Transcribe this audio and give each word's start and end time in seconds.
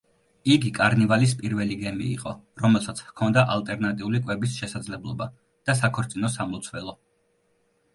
იგი 0.53 0.69
კარნივალის 0.77 1.35
პირველი 1.41 1.77
გემი 1.81 2.07
იყო, 2.15 2.33
რომელსაც 2.63 3.03
ჰქონდა 3.11 3.45
ალტერნატიული 3.59 4.25
კვების 4.27 4.59
შესაძლებლობა 4.63 5.33
და 5.49 5.81
საქორწინო 5.87 6.37
სამლოცველო. 6.41 7.03